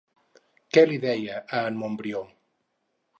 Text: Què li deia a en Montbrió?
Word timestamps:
Què 0.77 0.83
li 0.91 0.95
deia 1.03 1.37
a 1.59 1.61
en 1.73 1.77
Montbrió? 1.83 2.23